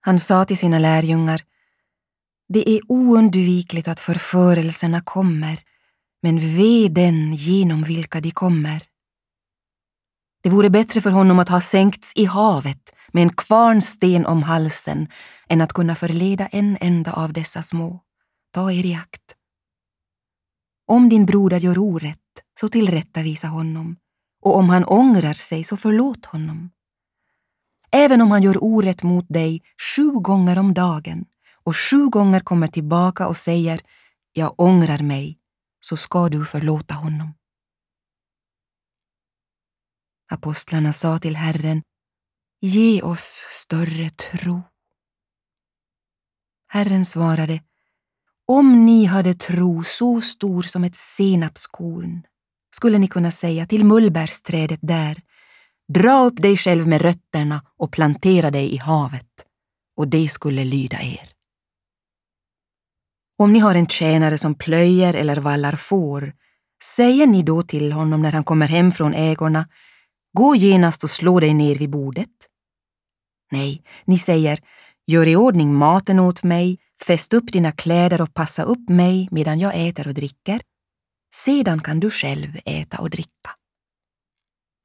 Han 0.00 0.18
sa 0.18 0.44
till 0.44 0.58
sina 0.58 0.78
lärjungar, 0.78 1.40
det 2.48 2.70
är 2.70 2.80
oundvikligt 2.88 3.88
att 3.88 4.00
förförelserna 4.00 5.00
kommer, 5.00 5.58
men 6.22 6.38
ve 6.38 6.88
den 6.88 7.34
genom 7.34 7.82
vilka 7.82 8.20
de 8.20 8.30
kommer. 8.30 8.82
Det 10.42 10.50
vore 10.50 10.70
bättre 10.70 11.00
för 11.00 11.10
honom 11.10 11.38
att 11.38 11.48
ha 11.48 11.60
sänkts 11.60 12.12
i 12.16 12.24
havet 12.24 12.94
med 13.12 13.22
en 13.22 13.32
kvarnsten 13.32 14.26
om 14.26 14.42
halsen 14.42 15.08
än 15.48 15.60
att 15.60 15.72
kunna 15.72 15.94
förleda 15.94 16.46
en 16.46 16.78
enda 16.80 17.12
av 17.12 17.32
dessa 17.32 17.62
små. 17.62 18.00
Ta 18.52 18.72
er 18.72 18.86
i 18.86 18.94
akt. 18.94 19.36
Om 20.86 21.08
din 21.08 21.26
broder 21.26 21.60
gör 21.60 21.78
orätt, 21.78 22.18
så 22.60 22.68
tillrättavisa 22.68 23.46
honom, 23.46 23.96
och 24.42 24.56
om 24.56 24.68
han 24.68 24.84
ångrar 24.84 25.32
sig, 25.32 25.64
så 25.64 25.76
förlåt 25.76 26.26
honom. 26.26 26.70
Även 27.90 28.20
om 28.20 28.30
han 28.30 28.42
gör 28.42 28.64
orätt 28.64 29.02
mot 29.02 29.28
dig 29.28 29.62
sju 29.96 30.10
gånger 30.10 30.58
om 30.58 30.74
dagen 30.74 31.24
och 31.64 31.76
sju 31.76 32.08
gånger 32.08 32.40
kommer 32.40 32.66
tillbaka 32.66 33.26
och 33.26 33.36
säger 33.36 33.80
”jag 34.32 34.54
ångrar 34.60 35.02
mig”, 35.02 35.38
så 35.84 35.96
ska 35.96 36.28
du 36.28 36.44
förlåta 36.44 36.94
honom. 36.94 37.34
Apostlarna 40.30 40.92
sa 40.92 41.18
till 41.18 41.36
Herren, 41.36 41.82
ge 42.60 43.02
oss 43.02 43.46
större 43.50 44.10
tro. 44.10 44.62
Herren 46.68 47.04
svarade, 47.04 47.62
om 48.46 48.86
ni 48.86 49.04
hade 49.04 49.34
tro 49.34 49.82
så 49.82 50.20
stor 50.20 50.62
som 50.62 50.84
ett 50.84 50.96
senapskorn 50.96 52.22
skulle 52.74 52.98
ni 52.98 53.08
kunna 53.08 53.30
säga 53.30 53.66
till 53.66 53.84
mullbärsträdet 53.84 54.80
där, 54.82 55.22
dra 55.88 56.24
upp 56.24 56.42
dig 56.42 56.56
själv 56.56 56.88
med 56.88 57.00
rötterna 57.00 57.66
och 57.76 57.92
plantera 57.92 58.50
dig 58.50 58.74
i 58.74 58.76
havet, 58.76 59.46
och 59.96 60.08
det 60.08 60.28
skulle 60.28 60.64
lyda 60.64 61.00
er. 61.02 61.41
Om 63.42 63.52
ni 63.52 63.58
har 63.58 63.74
en 63.74 63.86
tjänare 63.86 64.38
som 64.38 64.54
plöjer 64.54 65.14
eller 65.14 65.36
vallar 65.36 65.76
får, 65.76 66.32
säger 66.82 67.26
ni 67.26 67.42
då 67.42 67.62
till 67.62 67.92
honom 67.92 68.22
när 68.22 68.32
han 68.32 68.44
kommer 68.44 68.68
hem 68.68 68.92
från 68.92 69.14
ägorna, 69.14 69.68
gå 70.32 70.56
genast 70.56 71.04
och 71.04 71.10
slå 71.10 71.40
dig 71.40 71.54
ner 71.54 71.74
vid 71.74 71.90
bordet? 71.90 72.28
Nej, 73.50 73.82
ni 74.04 74.18
säger, 74.18 74.58
gör 75.06 75.28
i 75.28 75.36
ordning 75.36 75.74
maten 75.74 76.18
åt 76.18 76.42
mig, 76.42 76.78
fäst 77.06 77.34
upp 77.34 77.52
dina 77.52 77.72
kläder 77.72 78.22
och 78.22 78.34
passa 78.34 78.62
upp 78.62 78.88
mig 78.88 79.28
medan 79.30 79.58
jag 79.58 79.88
äter 79.88 80.08
och 80.08 80.14
dricker. 80.14 80.60
Sedan 81.34 81.80
kan 81.80 82.00
du 82.00 82.10
själv 82.10 82.58
äta 82.64 82.98
och 82.98 83.10
dricka. 83.10 83.50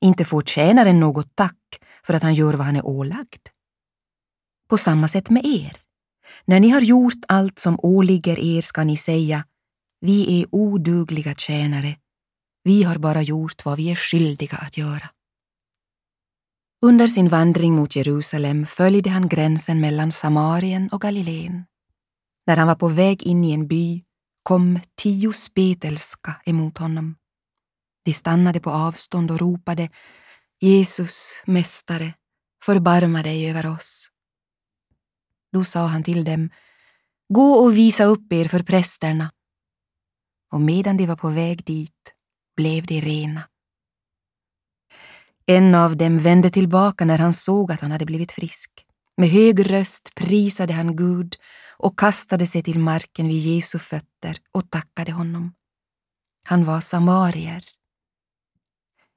Inte 0.02 0.26
får 0.26 0.42
tjänaren 0.42 1.00
något 1.00 1.36
tack 1.36 1.80
för 2.04 2.14
att 2.14 2.24
han 2.24 2.34
gör 2.34 2.54
vad 2.54 2.66
han 2.66 2.76
är 2.76 2.86
ålagd. 2.86 3.48
På 4.70 4.78
samma 4.78 5.08
sätt 5.08 5.30
med 5.30 5.46
er. 5.46 5.87
När 6.48 6.60
ni 6.60 6.70
har 6.70 6.82
gjort 6.82 7.24
allt 7.28 7.60
som 7.60 7.80
åligger 7.84 8.40
er 8.40 8.62
ska 8.62 8.84
ni 8.84 8.98
säga, 8.98 9.46
vi 10.00 10.42
är 10.42 10.48
odugliga 10.52 11.36
tjänare, 11.36 11.98
vi 12.64 12.84
har 12.84 12.98
bara 12.98 13.22
gjort 13.22 13.66
vad 13.66 13.78
vi 13.78 13.92
är 13.92 13.96
skyldiga 13.96 14.58
att 14.58 14.78
göra. 14.78 15.10
Under 16.82 17.08
sin 17.08 17.30
vandring 17.30 17.76
mot 17.76 17.96
Jerusalem 17.96 18.66
följde 18.66 19.10
han 19.10 19.28
gränsen 19.28 19.80
mellan 19.80 20.12
Samarien 20.12 20.90
och 20.90 21.02
Galileen. 21.02 21.66
När 22.48 22.56
han 22.56 22.68
var 22.68 22.76
på 22.76 22.88
väg 22.88 23.24
in 23.24 23.44
i 23.44 23.52
en 23.52 23.68
by 23.68 24.04
kom 24.44 24.80
tio 24.96 25.34
spetälska 25.34 26.42
emot 26.46 26.78
honom. 26.78 27.16
De 28.06 28.14
stannade 28.14 28.60
på 28.60 28.70
avstånd 28.70 29.32
och 29.32 29.40
ropade 29.40 29.90
Jesus, 30.60 31.44
Mästare, 31.46 32.14
förbarma 32.66 33.24
dig 33.24 33.50
över 33.50 33.66
oss. 33.66 34.10
Då 35.54 35.64
sa 35.64 35.86
han 35.86 36.04
till 36.04 36.24
dem, 36.24 36.50
gå 37.34 37.54
och 37.54 37.78
visa 37.78 38.04
upp 38.04 38.34
er 38.34 38.48
för 38.48 38.64
prästerna. 38.64 39.32
Och 40.52 40.62
medan 40.62 40.98
de 40.98 41.06
var 41.08 41.16
på 41.16 41.30
väg 41.30 41.66
dit 41.66 42.14
blev 42.56 42.86
de 42.86 43.02
rena. 43.02 43.42
En 45.46 45.76
av 45.76 45.98
dem 45.98 46.18
vände 46.18 46.50
tillbaka 46.50 47.06
när 47.06 47.18
han 47.18 47.34
såg 47.34 47.72
att 47.72 47.82
han 47.82 47.92
hade 47.92 48.06
blivit 48.06 48.32
frisk. 48.32 48.86
Med 49.18 49.30
hög 49.30 49.72
röst 49.72 50.16
prisade 50.16 50.74
han 50.74 50.96
Gud 50.96 51.36
och 51.78 52.00
kastade 52.00 52.46
sig 52.46 52.64
till 52.64 52.80
marken 52.80 53.28
vid 53.28 53.38
Jesu 53.38 53.80
fötter 53.80 54.38
och 54.52 54.70
tackade 54.70 55.12
honom. 55.12 55.54
Han 56.48 56.64
var 56.64 56.80
samarier. 56.80 57.64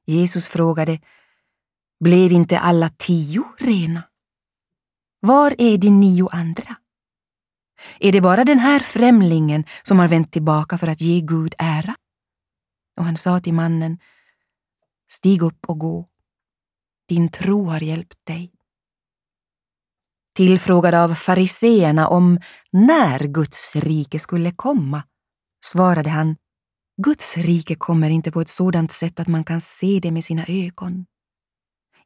Jesus 0.07 0.49
frågade, 0.49 1.01
Blev 2.05 2.33
inte 2.33 2.59
alla 2.59 2.89
tio 2.89 3.45
rena? 3.59 4.10
Var 5.21 5.55
är 5.59 5.79
de 5.79 5.91
nio 5.91 6.29
andra? 6.29 6.77
Är 8.01 8.13
det 8.13 8.21
bara 8.21 8.45
den 8.45 8.59
här 8.59 8.81
främlingen 8.81 9.65
som 9.83 9.99
har 9.99 10.09
vänt 10.09 10.33
tillbaka 10.33 10.79
för 10.79 10.87
att 10.87 11.01
ge 11.01 11.21
Gud 11.21 11.55
ära? 11.59 11.95
Och 12.97 13.05
han 13.05 13.17
sa 13.17 13.41
till 13.41 13.55
mannen, 13.55 13.99
stig 15.11 15.43
upp 15.43 15.65
och 15.67 15.79
gå. 15.79 16.09
Din 17.09 17.29
tro 17.29 17.65
har 17.65 17.81
hjälpt 17.81 18.27
dig. 18.27 18.53
Tillfrågad 20.37 20.95
av 20.95 21.15
fariseerna 21.15 22.09
om 22.09 22.39
när 22.73 23.19
Guds 23.19 23.77
rike 23.77 24.19
skulle 24.19 24.53
komma 24.53 25.03
svarade 25.65 26.11
han, 26.11 26.37
Guds 27.03 27.37
rike 27.37 27.75
kommer 27.75 28.11
inte 28.11 28.33
på 28.33 28.41
ett 28.41 28.49
sådant 28.49 28.93
sätt 28.93 29.21
att 29.21 29.29
man 29.29 29.45
kan 29.45 29.61
se 29.61 30.01
det 30.03 30.11
med 30.11 30.25
sina 30.25 30.45
ögon. 30.49 31.07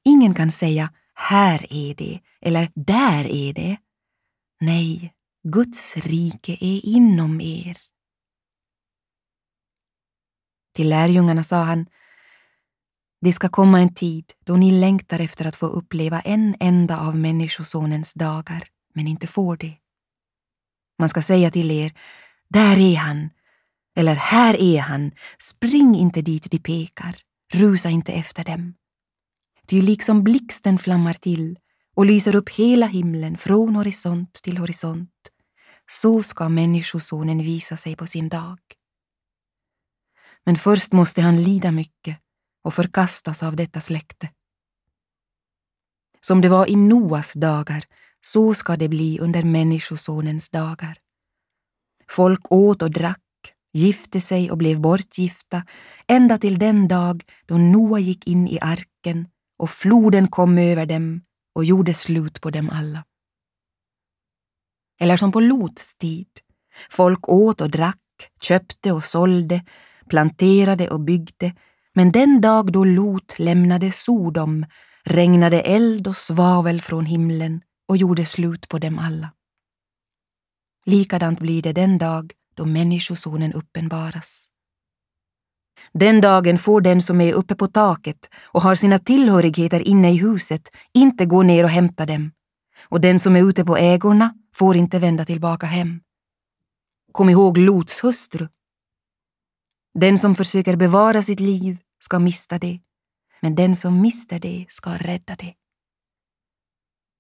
Ingen 0.05 0.35
kan 0.35 0.51
säga 0.51 0.93
här 1.15 1.67
är 1.73 1.95
det 1.95 2.21
eller 2.41 2.71
där 2.75 3.27
är 3.27 3.53
det. 3.53 3.77
Nej, 4.61 5.15
Guds 5.49 5.97
rike 5.97 6.53
är 6.53 6.87
inom 6.87 7.41
er. 7.41 7.77
Till 10.75 10.89
lärjungarna 10.89 11.45
sa 11.45 11.57
han, 11.63 11.87
det 13.21 13.33
ska 13.33 13.49
komma 13.49 13.81
en 13.81 13.95
tid 13.95 14.33
då 14.45 14.57
ni 14.57 14.71
längtar 14.71 15.21
efter 15.21 15.47
att 15.47 15.57
få 15.57 15.67
uppleva 15.67 16.21
en 16.21 16.57
enda 16.61 17.01
av 17.01 17.17
Människosonens 17.19 18.15
dagar, 18.15 18.69
men 18.95 19.07
inte 19.07 19.27
får 19.27 19.57
det. 19.57 19.77
Man 20.99 21.09
ska 21.09 21.23
säga 21.23 21.51
till 21.51 21.71
er, 21.71 21.93
där 22.49 22.79
är 22.79 22.97
han, 22.97 23.31
eller 23.97 24.15
här 24.15 24.61
är 24.61 24.81
han, 24.81 25.13
spring 25.39 25.95
inte 25.95 26.23
dit 26.23 26.51
de 26.51 26.59
pekar, 26.59 27.17
rusa 27.53 27.91
inte 27.91 28.13
efter 28.13 28.45
dem. 28.45 28.75
Ty 29.67 29.83
liksom 29.83 30.25
blixten 30.25 30.79
flammar 30.79 31.15
till 31.15 31.59
och 31.95 32.07
lyser 32.07 32.35
upp 32.35 32.51
hela 32.51 32.87
himlen 32.87 33.37
från 33.37 33.77
horisont 33.77 34.33
till 34.33 34.59
horisont, 34.59 35.11
så 35.91 36.23
ska 36.23 36.49
Människosonen 36.49 37.39
visa 37.39 37.77
sig 37.77 37.97
på 37.97 38.07
sin 38.07 38.29
dag. 38.29 38.59
Men 40.45 40.57
först 40.57 40.93
måste 40.93 41.23
han 41.23 41.43
lida 41.43 41.73
mycket 41.73 42.19
och 42.63 42.75
förkastas 42.75 43.43
av 43.43 43.57
detta 43.57 43.81
släkte. 43.81 44.29
Som 46.21 46.41
det 46.41 46.49
var 46.49 46.71
i 46.71 46.77
Noas 46.77 47.33
dagar, 47.33 47.85
så 48.21 48.55
ska 48.55 48.77
det 48.77 48.89
bli 48.89 49.19
under 49.21 49.43
Människosonens 49.43 50.51
dagar. 50.51 50.99
Folk 52.11 52.53
åt 52.53 52.83
och 52.83 52.91
drack, 52.91 53.21
gifte 53.73 54.21
sig 54.21 54.51
och 54.51 54.59
blev 54.59 54.81
bortgifta 54.81 55.67
ända 56.07 56.39
till 56.39 56.59
den 56.59 56.89
dag 56.89 57.25
då 57.47 57.59
Noa 57.59 57.99
gick 57.99 58.27
in 58.27 58.49
i 58.49 58.59
arken 58.61 59.29
och 59.57 59.71
floden 59.71 60.29
kom 60.29 60.59
över 60.59 60.87
dem 60.87 61.23
och 61.55 61.65
gjorde 61.65 61.95
slut 61.95 62.41
på 62.41 62.51
dem 62.51 62.71
alla. 62.71 63.05
Eller 65.01 65.17
som 65.17 65.33
på 65.33 65.41
Lots 65.41 65.95
tid. 65.95 66.29
Folk 66.91 67.29
åt 67.29 67.61
och 67.61 67.71
drack, 67.71 68.31
köpte 68.41 68.93
och 68.93 69.05
sålde, 69.05 69.65
planterade 70.09 70.91
och 70.91 71.01
byggde, 71.01 71.55
men 71.95 72.13
den 72.13 72.41
dag 72.41 72.73
då 72.73 72.85
Lot 72.85 73.39
lämnade 73.39 73.91
Sodom 73.91 74.67
regnade 75.05 75.61
eld 75.61 76.09
och 76.09 76.17
svavel 76.17 76.81
från 76.81 77.07
himlen 77.07 77.63
och 77.89 77.97
gjorde 77.97 78.25
slut 78.25 78.69
på 78.69 78.79
dem 78.79 78.99
alla. 78.99 79.33
Likadant 80.87 81.41
blir 81.41 81.63
det 81.63 81.73
den 81.73 81.99
dag 81.99 82.33
då 82.55 82.65
Människosonen 82.65 83.53
uppenbaras. 83.53 84.49
Den 85.93 86.21
dagen 86.21 86.59
får 86.59 86.81
den 86.81 87.03
som 87.03 87.21
är 87.21 87.33
uppe 87.33 87.55
på 87.55 87.67
taket 87.67 88.29
och 88.43 88.63
har 88.63 88.75
sina 88.75 88.99
tillhörigheter 88.99 89.89
inne 89.89 90.13
i 90.13 90.17
huset 90.17 90.69
inte 90.95 91.27
gå 91.27 91.43
ner 91.43 91.65
och 91.65 91.71
hämta 91.71 92.07
dem, 92.07 92.33
och 92.89 93.01
den 93.01 93.19
som 93.19 93.37
är 93.37 93.49
ute 93.49 93.65
på 93.65 93.77
ägorna 93.77 94.35
får 94.55 94.77
inte 94.77 94.99
vända 94.99 95.25
tillbaka 95.25 95.67
hem. 95.67 96.01
Kom 97.13 97.31
ihåg 97.31 97.59
Lots 97.59 98.05
hustru. 98.05 98.49
Den 99.99 100.19
som 100.19 100.35
försöker 100.35 100.77
bevara 100.77 101.23
sitt 101.23 101.41
liv 101.41 101.79
ska 101.99 102.19
mista 102.19 102.59
det, 102.59 102.81
men 103.41 103.55
den 103.55 103.77
som 103.77 104.01
mister 104.01 104.39
det 104.39 104.67
ska 104.69 104.97
rädda 104.97 105.37
det. 105.37 105.55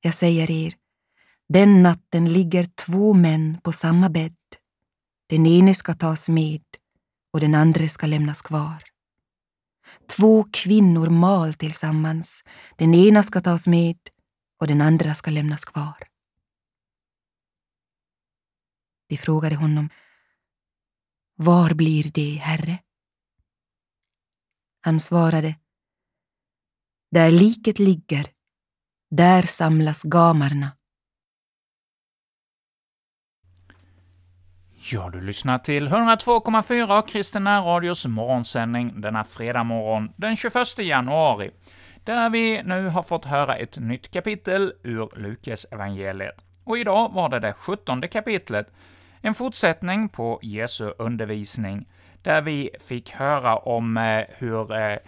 Jag 0.00 0.14
säger 0.14 0.50
er, 0.50 0.74
den 1.48 1.82
natten 1.82 2.32
ligger 2.32 2.64
två 2.64 3.14
män 3.14 3.58
på 3.62 3.72
samma 3.72 4.10
bädd. 4.10 4.36
Den 5.28 5.46
ene 5.46 5.74
ska 5.74 5.94
tas 5.94 6.28
med 6.28 6.62
och 7.34 7.40
den 7.40 7.54
andra 7.54 7.88
ska 7.88 8.06
lämnas 8.06 8.42
kvar. 8.42 8.82
Två 10.16 10.44
kvinnor 10.52 11.10
mal 11.10 11.54
tillsammans, 11.54 12.44
den 12.76 12.94
ena 12.94 13.22
ska 13.22 13.40
tas 13.40 13.66
med 13.66 13.98
och 14.60 14.66
den 14.66 14.80
andra 14.80 15.14
ska 15.14 15.30
lämnas 15.30 15.64
kvar. 15.64 16.08
De 19.08 19.16
frågade 19.16 19.56
honom, 19.56 19.90
Var 21.36 21.74
blir 21.74 22.10
det, 22.14 22.34
Herre? 22.34 22.78
Han 24.80 25.00
svarade, 25.00 25.54
Där 27.10 27.30
liket 27.30 27.78
ligger, 27.78 28.26
där 29.10 29.42
samlas 29.42 30.02
gamarna. 30.02 30.76
Ja, 34.92 35.10
du 35.12 35.20
lyssnar 35.20 35.58
till 35.58 35.88
102,4 35.88 37.06
Kristina 37.06 37.60
Radios 37.60 38.06
morgonsändning 38.06 39.00
denna 39.00 39.24
fredag 39.24 39.64
morgon 39.64 40.12
den 40.16 40.36
21 40.36 40.78
januari, 40.78 41.50
där 42.04 42.30
vi 42.30 42.62
nu 42.62 42.88
har 42.88 43.02
fått 43.02 43.24
höra 43.24 43.56
ett 43.56 43.78
nytt 43.78 44.10
kapitel 44.10 44.72
ur 44.82 45.18
Lukas 45.18 45.66
evangeliet. 45.70 46.34
Och 46.64 46.78
idag 46.78 47.12
var 47.12 47.28
det 47.28 47.40
det 47.40 47.52
sjuttonde 47.52 48.08
kapitlet, 48.08 48.66
en 49.20 49.34
fortsättning 49.34 50.08
på 50.08 50.38
Jesu 50.42 50.92
undervisning, 50.98 51.88
där 52.22 52.42
vi 52.42 52.70
fick 52.88 53.10
höra 53.10 53.56
om 53.56 53.96
eh, 53.96 54.24
hur 54.38 54.72
eh, 54.72 54.98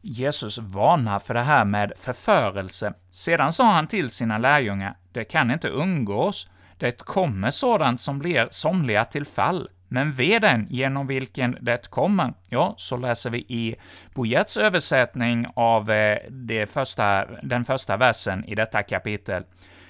Jesus 0.00 0.58
varnar 0.58 1.18
för 1.18 1.34
det 1.34 1.42
här 1.42 1.64
med 1.64 1.92
förförelse. 1.96 2.94
Sedan 3.10 3.52
sa 3.52 3.70
han 3.70 3.86
till 3.86 4.10
sina 4.10 4.38
lärjungar, 4.38 4.96
det 5.12 5.24
kan 5.24 5.50
inte 5.50 5.68
undgås, 5.68 6.50
det 6.78 7.04
kommer 7.04 7.50
sådant 7.50 8.00
som 8.00 8.18
blir 8.18 8.48
somliga 8.50 9.04
till 9.04 9.24
fall, 9.24 9.68
men 9.88 10.12
ve 10.12 10.38
den 10.38 10.66
genom 10.70 11.06
vilken 11.06 11.56
det 11.60 11.90
kommer. 11.90 12.34
Ja, 12.48 12.74
så 12.76 12.96
läser 12.96 13.30
vi 13.30 13.38
i 13.38 13.76
Bojets 14.14 14.56
översättning 14.56 15.46
av 15.54 15.90
eh, 15.90 16.18
det 16.30 16.66
första, 16.66 17.26
den 17.42 17.64
första 17.64 17.96
versen 17.96 18.44
i 18.44 18.54
detta 18.54 18.82
kapitel. 18.82 19.44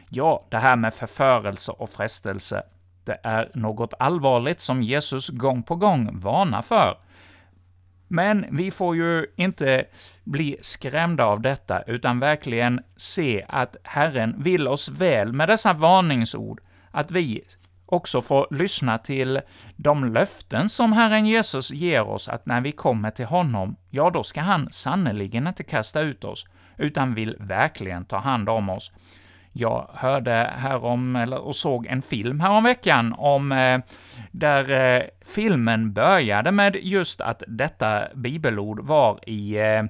Ja, 0.08 0.46
det 0.50 0.58
här 0.58 0.76
med 0.76 0.94
förförelse 0.94 1.72
och 1.72 1.90
frestelse, 1.90 2.62
det 3.04 3.18
är 3.22 3.50
något 3.54 3.94
allvarligt 3.98 4.60
som 4.60 4.82
Jesus 4.82 5.28
gång 5.28 5.62
på 5.62 5.76
gång 5.76 6.20
varnar 6.20 6.62
för. 6.62 6.98
Men 8.08 8.46
vi 8.50 8.70
får 8.70 8.96
ju 8.96 9.26
inte 9.36 9.84
bli 10.24 10.56
skrämda 10.60 11.24
av 11.24 11.40
detta, 11.40 11.82
utan 11.82 12.20
verkligen 12.20 12.80
se 12.96 13.44
att 13.48 13.76
Herren 13.82 14.34
vill 14.42 14.68
oss 14.68 14.88
väl 14.88 15.32
med 15.32 15.48
dessa 15.48 15.72
varningsord, 15.72 16.60
att 16.96 17.10
vi 17.10 17.42
också 17.86 18.20
får 18.20 18.46
lyssna 18.50 18.98
till 18.98 19.40
de 19.76 20.12
löften 20.12 20.68
som 20.68 20.92
Herren 20.92 21.26
Jesus 21.26 21.70
ger 21.70 22.08
oss, 22.08 22.28
att 22.28 22.46
när 22.46 22.60
vi 22.60 22.72
kommer 22.72 23.10
till 23.10 23.24
honom, 23.24 23.76
ja, 23.90 24.10
då 24.10 24.22
ska 24.22 24.40
han 24.40 24.72
sannerligen 24.72 25.46
inte 25.46 25.64
kasta 25.64 26.00
ut 26.00 26.24
oss, 26.24 26.46
utan 26.76 27.14
vill 27.14 27.36
verkligen 27.40 28.04
ta 28.04 28.18
hand 28.18 28.48
om 28.48 28.68
oss. 28.68 28.92
Jag 29.52 29.90
hörde 29.94 30.52
härom, 30.56 31.16
eller, 31.16 31.38
och 31.38 31.56
såg 31.56 31.86
en 31.86 32.02
film 32.02 32.40
häromveckan 32.40 33.12
om 33.12 33.52
eh, 33.52 33.80
där 34.30 34.70
eh, 34.70 35.02
filmen 35.26 35.92
började 35.92 36.52
med 36.52 36.76
just 36.76 37.20
att 37.20 37.42
detta 37.48 38.08
bibelord 38.14 38.80
var 38.80 39.28
i, 39.28 39.56
eh, 39.56 39.84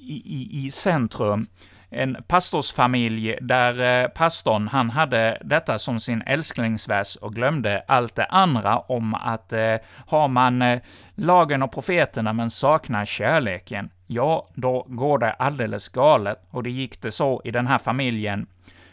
i, 0.00 0.22
i, 0.24 0.64
i 0.64 0.70
centrum 0.70 1.46
en 1.90 2.16
pastorsfamilj 2.28 3.38
där 3.40 4.02
eh, 4.02 4.08
pastorn, 4.08 4.68
han 4.68 4.90
hade 4.90 5.38
detta 5.44 5.78
som 5.78 6.00
sin 6.00 6.22
älsklingsvers 6.26 7.16
och 7.16 7.34
glömde 7.34 7.84
allt 7.88 8.14
det 8.14 8.24
andra 8.24 8.78
om 8.78 9.14
att 9.14 9.52
eh, 9.52 9.76
har 10.06 10.28
man 10.28 10.62
eh, 10.62 10.80
lagen 11.14 11.62
och 11.62 11.72
profeterna 11.72 12.32
men 12.32 12.50
saknar 12.50 13.04
kärleken, 13.04 13.90
ja, 14.06 14.48
då 14.54 14.86
går 14.88 15.18
det 15.18 15.32
alldeles 15.32 15.88
galet. 15.88 16.38
Och 16.50 16.62
det 16.62 16.70
gick 16.70 17.02
det 17.02 17.10
så 17.10 17.40
i 17.44 17.50
den 17.50 17.66
här 17.66 17.78
familjen. 17.78 18.46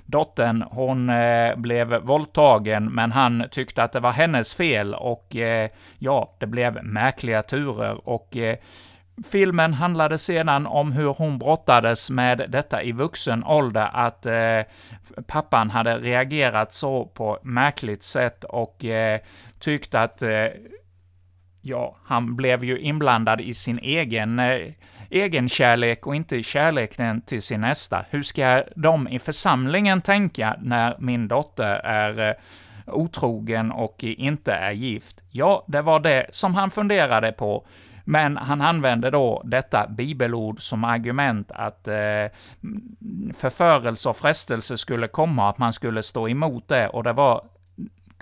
Dottern, 0.06 0.62
hon 0.72 1.10
eh, 1.10 1.56
blev 1.56 2.02
våldtagen, 2.02 2.86
men 2.86 3.12
han 3.12 3.46
tyckte 3.52 3.84
att 3.84 3.92
det 3.92 4.00
var 4.00 4.12
hennes 4.12 4.56
fel 4.56 4.94
och 4.94 5.36
eh, 5.36 5.70
ja, 6.00 6.36
det 6.40 6.48
blev 6.48 6.84
märkliga 6.84 7.44
turer 7.44 8.10
och 8.10 8.38
eh, 8.38 8.58
Filmen 9.32 9.74
handlade 9.74 10.18
sedan 10.18 10.68
om 10.68 10.92
hur 10.92 11.14
hon 11.14 11.38
brottades 11.38 12.10
med 12.10 12.46
detta 12.50 12.84
i 12.84 12.92
vuxen 12.92 13.44
ålder, 13.44 13.90
att 13.94 14.26
eh, 14.26 14.62
pappan 15.28 15.70
hade 15.70 15.98
reagerat 15.98 16.74
så 16.74 17.06
på 17.06 17.40
märkligt 17.44 18.04
sätt 18.04 18.44
och 18.44 18.86
eh, 18.86 19.20
tyckte 19.60 20.02
att 20.02 20.22
eh, 20.22 20.48
ja, 21.62 21.96
han 22.04 22.36
blev 22.36 22.64
ju 22.64 22.80
inblandad 22.80 23.42
i 23.42 23.54
sin 23.54 23.80
egen, 23.80 24.40
eh, 24.40 24.72
egen 25.10 25.50
kärlek 25.50 26.08
och 26.08 26.16
inte 26.16 26.44
kärleken 26.44 27.22
till 27.22 27.42
sin 27.42 27.62
nästa. 27.62 28.06
Hur 28.10 28.22
ska 28.22 28.64
de 28.76 29.08
i 29.08 29.20
församlingen 29.20 30.02
tänka 30.02 30.56
när 30.62 30.96
min 31.00 31.28
dotter 31.28 31.76
är 31.76 32.30
eh, 32.30 32.36
otrogen 32.88 33.72
och 33.72 34.04
inte 34.04 34.52
är 34.54 34.72
gift? 34.72 35.22
Ja, 35.30 35.66
det 35.68 35.82
var 35.82 36.00
det 36.00 36.28
som 36.30 36.56
han 36.56 36.72
funderade 36.72 37.32
på. 37.32 37.66
Men 38.04 38.38
han 38.38 38.62
använde 38.62 39.10
då 39.10 39.42
detta 39.46 39.88
bibelord 39.88 40.62
som 40.62 40.84
argument 40.84 41.52
att 41.52 41.88
eh, 41.88 42.26
förförelse 43.34 44.10
och 44.10 44.18
frestelse 44.18 44.78
skulle 44.78 45.08
komma, 45.08 45.50
att 45.50 45.58
man 45.58 45.74
skulle 45.74 46.04
stå 46.04 46.30
emot 46.30 46.68
det, 46.68 46.88
och 46.88 47.04
det 47.04 47.14
var 47.14 47.42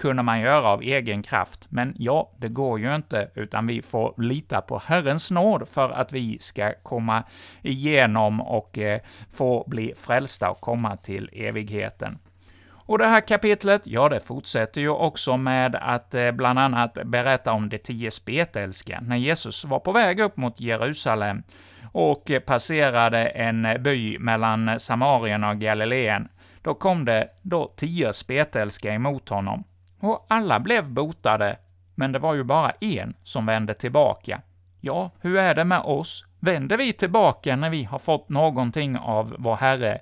kunde 0.01 0.23
man 0.23 0.39
göra 0.39 0.67
av 0.67 0.81
egen 0.81 1.23
kraft. 1.23 1.67
Men 1.69 1.95
ja, 1.97 2.31
det 2.37 2.47
går 2.47 2.79
ju 2.79 2.95
inte, 2.95 3.31
utan 3.35 3.67
vi 3.67 3.81
får 3.81 4.13
lita 4.17 4.61
på 4.61 4.81
Herrens 4.85 5.31
nåd 5.31 5.67
för 5.67 5.89
att 5.89 6.13
vi 6.13 6.37
ska 6.39 6.73
komma 6.83 7.23
igenom 7.61 8.41
och 8.41 8.77
eh, 8.77 9.01
få 9.31 9.63
bli 9.67 9.93
frälsta 9.97 10.49
och 10.49 10.61
komma 10.61 10.97
till 10.97 11.29
evigheten. 11.33 12.19
Och 12.85 12.97
det 12.97 13.07
här 13.07 13.21
kapitlet, 13.21 13.81
ja, 13.85 14.09
det 14.09 14.19
fortsätter 14.19 14.81
ju 14.81 14.89
också 14.89 15.37
med 15.37 15.75
att 15.75 16.13
eh, 16.13 16.31
bland 16.31 16.59
annat 16.59 16.97
berätta 17.05 17.51
om 17.51 17.69
de 17.69 17.77
tio 17.77 18.11
spetälska, 18.11 18.99
när 19.01 19.17
Jesus 19.17 19.65
var 19.65 19.79
på 19.79 19.91
väg 19.91 20.19
upp 20.19 20.37
mot 20.37 20.59
Jerusalem 20.59 21.43
och 21.91 22.31
passerade 22.45 23.25
en 23.27 23.83
by 23.83 24.19
mellan 24.19 24.79
Samarien 24.79 25.43
och 25.43 25.59
Galileen. 25.59 26.29
Då 26.61 26.73
kom 26.73 27.05
det 27.05 27.27
då 27.41 27.73
tio 27.75 28.13
spetälska 28.13 28.93
emot 28.93 29.29
honom, 29.29 29.63
och 29.99 30.25
alla 30.29 30.59
blev 30.59 30.89
botade, 30.89 31.57
men 31.95 32.11
det 32.11 32.19
var 32.19 32.33
ju 32.33 32.43
bara 32.43 32.71
en 32.79 33.13
som 33.23 33.45
vände 33.45 33.73
tillbaka. 33.73 34.41
Ja, 34.81 35.11
hur 35.21 35.37
är 35.37 35.55
det 35.55 35.65
med 35.65 35.79
oss? 35.79 36.25
Vänder 36.39 36.77
vi 36.77 36.93
tillbaka 36.93 37.55
när 37.55 37.69
vi 37.69 37.83
har 37.83 37.99
fått 37.99 38.29
någonting 38.29 38.97
av 38.97 39.35
vår 39.39 39.55
Herre? 39.55 39.99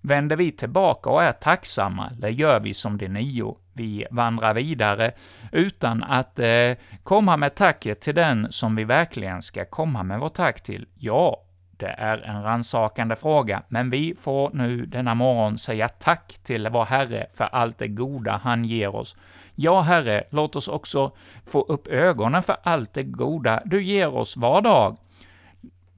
Vänder 0.00 0.36
vi 0.36 0.52
tillbaka 0.52 1.10
och 1.10 1.22
är 1.22 1.32
tacksamma, 1.32 2.10
eller 2.16 2.28
gör 2.28 2.60
vi 2.60 2.74
som 2.74 2.98
de 2.98 3.08
nio? 3.08 3.56
Vi 3.72 4.06
vandrar 4.10 4.54
vidare 4.54 5.12
utan 5.52 6.02
att 6.02 6.38
eh, 6.38 6.72
komma 7.02 7.36
med 7.36 7.54
tacket 7.54 8.00
till 8.00 8.14
den 8.14 8.52
som 8.52 8.76
vi 8.76 8.84
verkligen 8.84 9.42
ska 9.42 9.64
komma 9.64 10.02
med 10.02 10.20
vårt 10.20 10.34
tack 10.34 10.62
till. 10.62 10.86
Ja, 10.94 11.42
det 11.80 11.94
är 11.98 12.18
en 12.18 12.42
rannsakande 12.42 13.16
fråga, 13.16 13.62
men 13.68 13.90
vi 13.90 14.14
får 14.20 14.50
nu 14.52 14.86
denna 14.86 15.14
morgon 15.14 15.58
säga 15.58 15.88
tack 15.88 16.38
till 16.44 16.68
vår 16.68 16.84
Herre 16.84 17.26
för 17.32 17.44
allt 17.44 17.78
det 17.78 17.88
goda 17.88 18.40
han 18.42 18.64
ger 18.64 18.96
oss. 18.96 19.16
Ja, 19.54 19.80
Herre, 19.80 20.24
låt 20.30 20.56
oss 20.56 20.68
också 20.68 21.12
få 21.46 21.60
upp 21.60 21.88
ögonen 21.88 22.42
för 22.42 22.56
allt 22.62 22.94
det 22.94 23.02
goda 23.02 23.62
du 23.64 23.82
ger 23.82 24.16
oss 24.16 24.36
var 24.36 24.62
dag. 24.62 24.96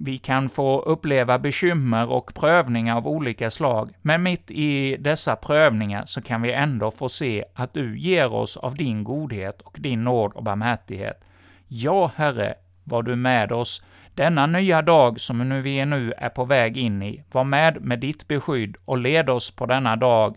Vi 0.05 0.19
kan 0.19 0.49
få 0.49 0.81
uppleva 0.81 1.39
bekymmer 1.39 2.13
och 2.13 2.35
prövningar 2.35 2.97
av 2.97 3.09
olika 3.09 3.51
slag, 3.51 3.91
men 4.03 4.23
mitt 4.23 4.51
i 4.51 4.97
dessa 4.97 5.37
prövningar 5.37 6.03
så 6.07 6.23
kan 6.23 6.43
vi 6.43 6.53
ändå 6.53 6.91
få 6.91 7.09
se 7.09 7.45
att 7.55 7.75
du 7.75 7.99
ger 7.99 8.33
oss 8.33 8.57
av 8.57 8.75
din 8.75 9.05
godhet 9.05 9.61
och 9.61 9.77
din 9.81 10.05
nåd 10.05 10.33
och 10.33 10.45
barmhärtighet. 10.45 11.21
Ja, 11.69 12.11
Herre, 12.17 12.55
var 12.85 13.03
du 13.03 13.17
med 13.17 13.53
oss 13.53 13.85
denna 14.15 14.47
nya 14.47 14.83
dag 14.83 15.21
som 15.21 15.49
nu 15.49 15.61
vi 15.61 15.85
nu 15.85 16.13
är 16.19 16.29
på 16.29 16.45
väg 16.45 16.77
in 16.77 17.03
i. 17.03 17.25
Var 17.33 17.45
med 17.45 17.83
med 17.83 17.99
ditt 18.01 18.29
beskydd 18.29 18.77
och 18.85 18.99
led 18.99 19.31
oss 19.31 19.51
på 19.51 19.67
denna 19.67 19.97
dag. 19.97 20.37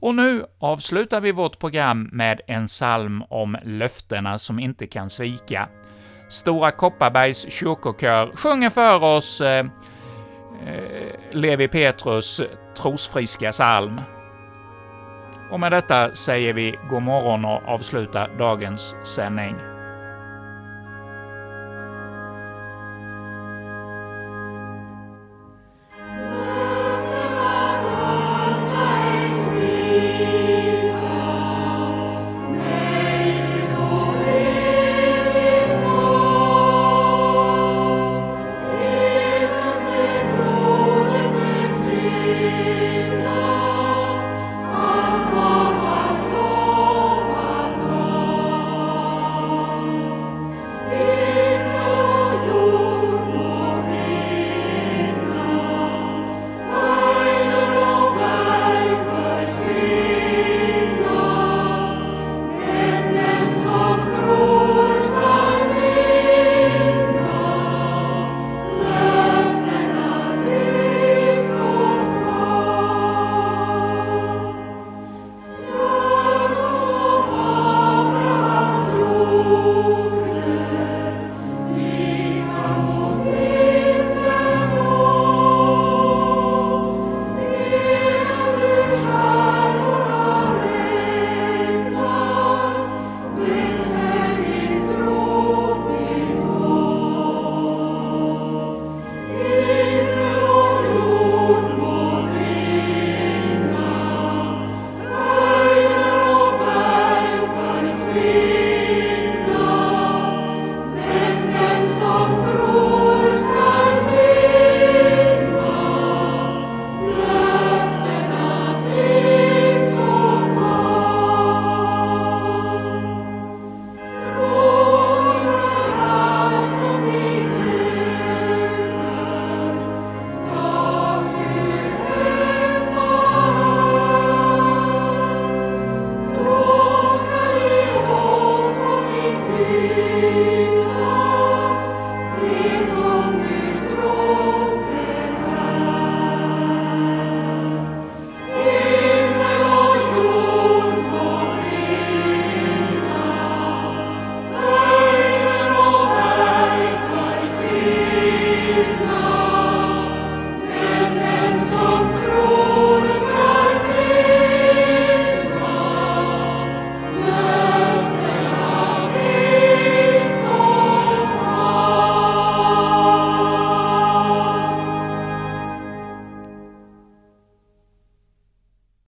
Och 0.00 0.14
nu 0.14 0.44
avslutar 0.58 1.20
vi 1.20 1.32
vårt 1.32 1.58
program 1.58 2.08
med 2.12 2.40
en 2.46 2.66
psalm 2.66 3.22
om 3.28 3.56
löftena 3.64 4.38
som 4.38 4.58
inte 4.58 4.86
kan 4.86 5.10
svika. 5.10 5.68
Stora 6.28 6.70
Kopparbergs 6.70 7.50
kyrkokör 7.52 8.30
sjunger 8.34 8.70
för 8.70 9.04
oss 9.04 9.40
eh, 9.40 9.66
eh, 10.66 11.14
Levi 11.32 11.68
Petrus 11.68 12.42
trosfriska 12.76 13.50
psalm. 13.50 14.00
Och 15.50 15.60
med 15.60 15.72
detta 15.72 16.14
säger 16.14 16.52
vi 16.52 16.78
god 16.90 17.02
morgon 17.02 17.44
och 17.44 17.62
avslutar 17.66 18.30
dagens 18.38 18.96
sändning. 19.04 19.67